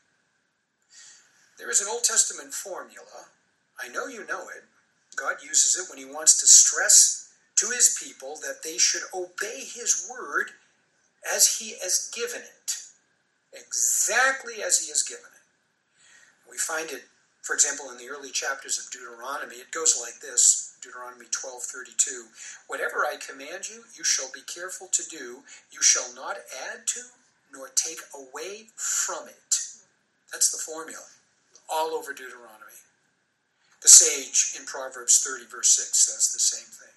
[1.57, 3.27] There is an Old Testament formula.
[3.77, 4.63] I know you know it.
[5.21, 9.61] God uses it when He wants to stress to His people that they should obey
[9.61, 10.51] His word
[11.33, 12.75] as He has given it,
[13.53, 16.49] exactly as He has given it.
[16.49, 17.03] We find it,
[17.43, 19.55] for example, in the early chapters of Deuteronomy.
[19.55, 22.25] It goes like this Deuteronomy 12:32
[22.67, 25.43] Whatever I command you, you shall be careful to do.
[25.71, 26.37] You shall not
[26.71, 27.01] add to
[27.53, 29.59] nor take away from it.
[30.31, 31.03] That's the formula,
[31.69, 32.60] all over Deuteronomy.
[33.81, 36.93] The sage in Proverbs 30, verse 6 says the same thing.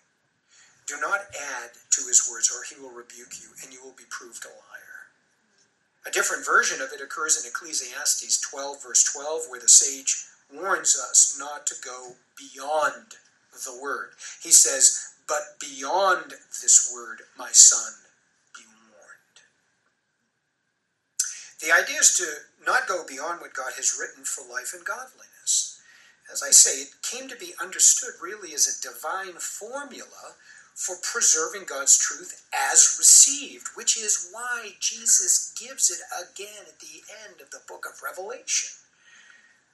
[0.87, 4.05] Do not add to his words, or he will rebuke you, and you will be
[4.11, 5.09] proved a liar.
[6.07, 10.95] A different version of it occurs in Ecclesiastes 12, verse 12, where the sage warns
[10.95, 13.17] us not to go beyond
[13.65, 14.11] the word.
[14.43, 17.95] He says, But beyond this word, my son,
[18.55, 18.63] be
[18.93, 19.41] warned.
[21.65, 22.27] The idea is to
[22.67, 25.34] not go beyond what God has written for life and godliness.
[26.33, 30.35] As I say, it came to be understood really as a divine formula
[30.75, 37.03] for preserving God's truth as received, which is why Jesus gives it again at the
[37.25, 38.71] end of the book of Revelation.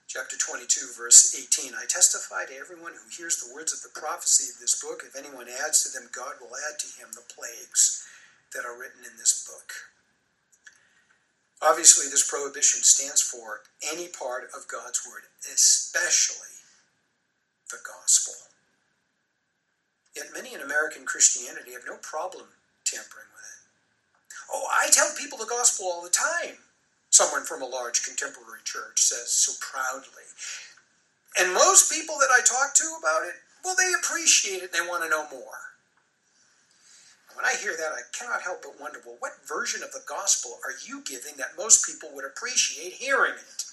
[0.07, 4.51] Chapter 22, verse 18 I testify to everyone who hears the words of the prophecy
[4.53, 5.03] of this book.
[5.07, 8.05] If anyone adds to them, God will add to him the plagues
[8.53, 9.73] that are written in this book.
[11.63, 13.61] Obviously, this prohibition stands for
[13.93, 16.57] any part of God's Word, especially
[17.71, 18.35] the gospel.
[20.17, 22.47] Yet many in American Christianity have no problem
[22.85, 23.63] tampering with it.
[24.53, 26.59] Oh, I tell people the gospel all the time,
[27.11, 30.27] someone from a large contemporary church says so proudly.
[31.39, 33.35] And most people that I talk to about it,
[33.65, 35.70] well, they appreciate it and they want to know more.
[37.41, 40.59] When I hear that, I cannot help but wonder well, what version of the gospel
[40.63, 43.65] are you giving that most people would appreciate hearing it?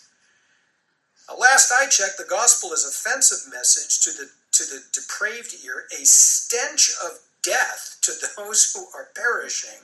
[1.28, 5.84] Uh, last I checked, the gospel is offensive message to the to the depraved ear,
[5.92, 9.84] a stench of death to those who are perishing,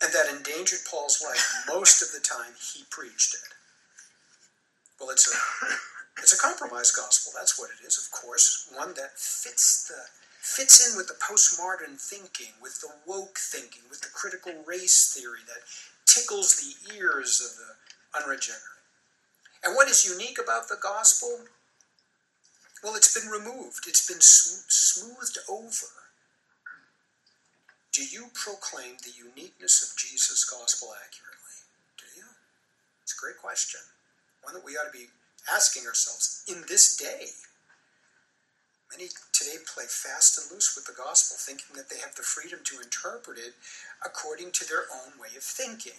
[0.00, 3.52] and that endangered Paul's life most of the time he preached it.
[4.98, 5.36] Well, it's a
[6.22, 7.34] it's a compromise gospel.
[7.36, 8.72] That's what it is, of course.
[8.74, 14.00] One that fits the fits in with the postmodern thinking, with the woke thinking, with
[14.00, 15.62] the critical race theory that
[16.04, 18.82] tickles the ears of the unregenerate.
[19.64, 21.46] And what is unique about the gospel?
[22.82, 25.86] Well, it's been removed, it's been sm- smoothed over.
[27.92, 31.62] Do you proclaim the uniqueness of Jesus' gospel accurately?
[31.98, 32.26] Do you?
[33.04, 33.80] It's a great question.
[34.42, 35.06] One that we ought to be
[35.54, 37.30] asking ourselves in this day.
[38.92, 42.60] Many today play fast and loose with the gospel, thinking that they have the freedom
[42.64, 43.54] to interpret it
[44.04, 45.96] according to their own way of thinking.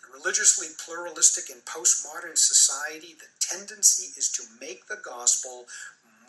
[0.00, 5.66] In a religiously pluralistic and postmodern society, the tendency is to make the gospel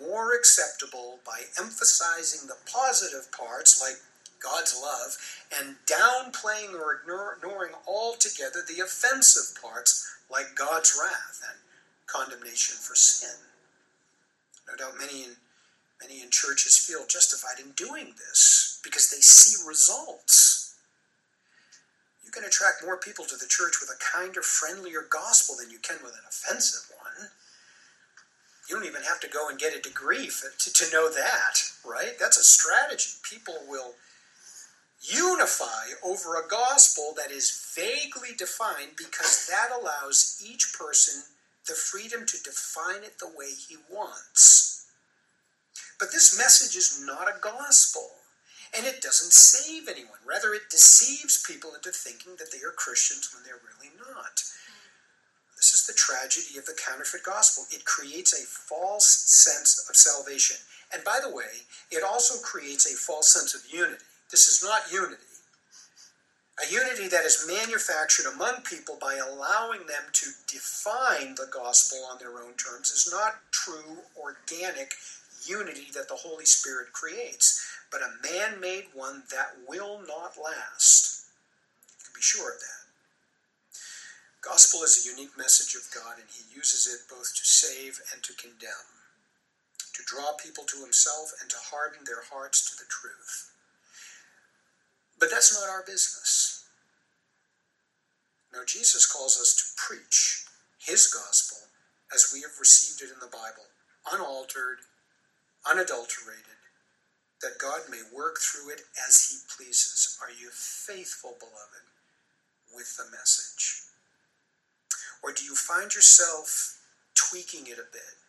[0.02, 4.02] more acceptable by emphasizing the positive parts, like
[4.44, 5.16] God's love,
[5.58, 11.60] and downplaying or ignoring altogether the offensive parts, like God's wrath and
[12.08, 13.51] condemnation for sin.
[14.72, 15.36] No doubt many in,
[16.02, 20.76] many in churches feel justified in doing this because they see results.
[22.24, 25.80] You can attract more people to the church with a kinder, friendlier gospel than you
[25.80, 27.30] can with an offensive one.
[28.70, 31.60] You don't even have to go and get a degree for, to, to know that,
[31.86, 32.14] right?
[32.18, 33.10] That's a strategy.
[33.30, 33.96] People will
[35.02, 41.24] unify over a gospel that is vaguely defined because that allows each person
[41.68, 44.88] the freedom to define it the way he wants.
[45.99, 48.09] But this message is not a gospel,
[48.76, 50.18] and it doesn't save anyone.
[50.26, 54.41] Rather, it deceives people into thinking that they are Christians when they're really not.
[55.55, 57.66] This is the tragedy of the counterfeit gospel.
[57.70, 60.57] It creates a false sense of salvation.
[60.91, 64.03] And by the way, it also creates a false sense of unity.
[64.32, 65.31] This is not unity.
[66.72, 72.40] Unity that is manufactured among people by allowing them to define the gospel on their
[72.42, 74.94] own terms is not true organic
[75.46, 77.62] unity that the Holy Spirit creates,
[77.92, 81.28] but a man made one that will not last.
[82.00, 82.88] You can be sure of that.
[84.40, 88.24] Gospel is a unique message of God, and He uses it both to save and
[88.24, 88.88] to condemn,
[89.94, 93.52] to draw people to Himself and to harden their hearts to the truth.
[95.20, 96.51] But that's not our business.
[98.54, 100.45] No, Jesus calls us to preach
[100.78, 101.58] his gospel
[102.14, 103.72] as we have received it in the Bible,
[104.12, 104.80] unaltered,
[105.70, 106.60] unadulterated,
[107.41, 110.18] that God may work through it as he pleases.
[110.22, 111.88] Are you faithful, beloved,
[112.76, 113.84] with the message?
[115.24, 116.80] Or do you find yourself
[117.16, 118.20] tweaking it a bit?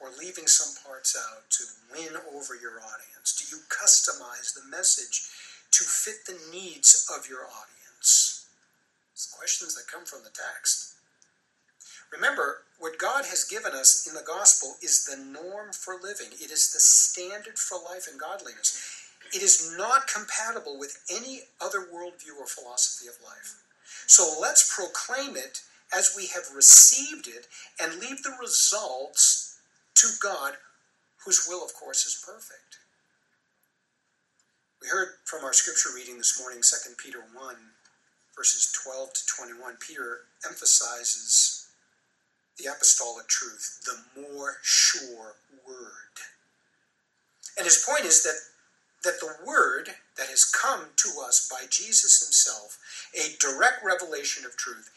[0.00, 3.34] Or leaving some parts out to win over your audience?
[3.36, 5.28] Do you customize the message
[5.72, 8.37] to fit the needs of your audience?
[9.38, 10.94] Questions that come from the text.
[12.12, 16.32] Remember, what God has given us in the gospel is the norm for living.
[16.32, 19.06] It is the standard for life and godliness.
[19.32, 23.62] It is not compatible with any other worldview or philosophy of life.
[24.06, 25.62] So let's proclaim it
[25.96, 27.46] as we have received it
[27.80, 29.58] and leave the results
[29.96, 30.54] to God,
[31.24, 32.78] whose will, of course, is perfect.
[34.82, 37.56] We heard from our scripture reading this morning, 2 Peter 1,
[38.38, 39.74] verses 12 to 21.
[39.80, 41.66] Peter emphasizes
[42.56, 45.34] the apostolic truth, the more sure
[45.66, 46.14] word.
[47.56, 48.38] And his point is that,
[49.02, 52.78] that the word that has come to us by Jesus himself,
[53.12, 54.90] a direct revelation of truth,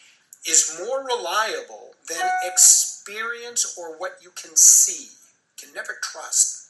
[0.48, 5.10] is more reliable than experience or what you can see.
[5.58, 6.70] You can never trust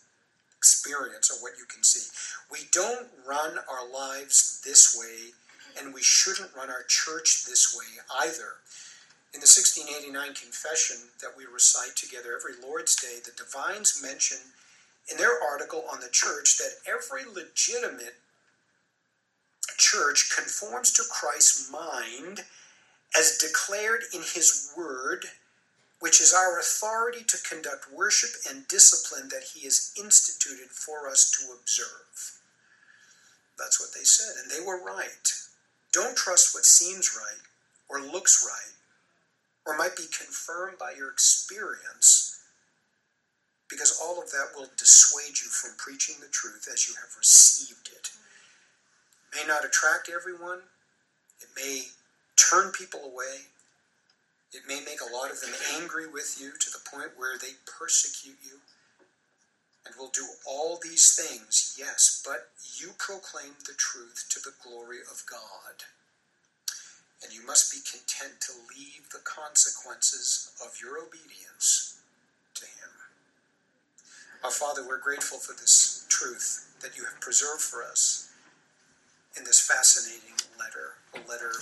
[0.57, 2.07] experience or what you can see.
[2.51, 5.33] We don't run our lives this way,
[5.79, 7.85] and we shouldn't run our church this way
[8.25, 8.59] either.
[9.33, 14.37] In the 1689 confession that we recite together every Lord's Day, the divines mention
[15.09, 18.15] in their article on the church that every legitimate
[19.77, 22.43] church conforms to Christ's mind
[23.17, 25.25] as declared in his word
[26.01, 31.31] which is our authority to conduct worship and discipline that He has instituted for us
[31.37, 32.41] to observe.
[33.57, 35.31] That's what they said, and they were right.
[35.93, 37.41] Don't trust what seems right
[37.89, 38.75] or looks right
[39.65, 42.39] or might be confirmed by your experience
[43.69, 47.89] because all of that will dissuade you from preaching the truth as you have received
[47.95, 48.11] it.
[49.33, 50.61] It may not attract everyone,
[51.41, 51.83] it may
[52.37, 53.47] turn people away,
[54.53, 57.53] It may make a lot of them angry with you to the point where they
[57.67, 58.60] persecute you
[60.01, 62.49] will do all these things, yes, but
[62.81, 65.85] you proclaim the truth to the glory of God.
[67.23, 72.01] And you must be content to leave the consequences of your obedience
[72.55, 72.89] to Him.
[74.43, 78.31] Our Father, we're grateful for this truth that you have preserved for us
[79.37, 81.53] in this fascinating letter, a letter,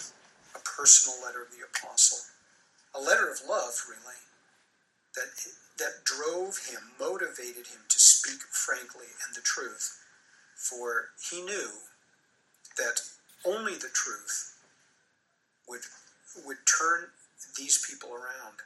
[0.56, 2.20] a personal letter of the apostle
[2.96, 4.18] a letter of love, really,
[5.16, 5.30] that,
[5.78, 10.00] that drove him, motivated him speak frankly and the truth.
[10.56, 11.70] For he knew
[12.78, 13.02] that
[13.46, 14.56] only the truth
[15.68, 15.82] would,
[16.46, 17.10] would turn
[17.58, 18.60] these people around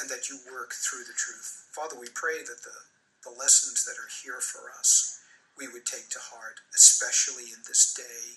[0.00, 1.66] and that you work through the truth.
[1.72, 5.20] Father, we pray that the, the lessons that are here for us
[5.58, 8.36] we would take to heart, especially in this day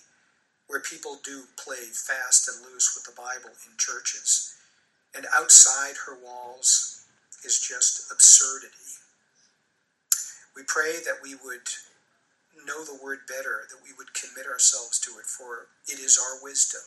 [0.66, 4.54] where people do play fast and loose with the Bible in churches
[5.14, 7.04] and outside her walls
[7.44, 8.89] is just absurdity.
[10.60, 11.72] We pray that we would
[12.68, 16.36] know the word better, that we would commit ourselves to it, for it is our
[16.44, 16.82] wisdom.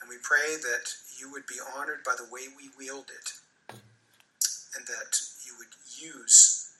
[0.00, 3.32] And we pray that you would be honored by the way we wield it,
[3.74, 6.70] and that you would use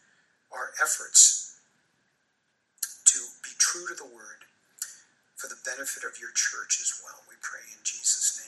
[0.55, 1.59] our efforts
[3.07, 4.47] to be true to the word
[5.34, 7.26] for the benefit of your church as well.
[7.28, 8.39] We pray in Jesus' name.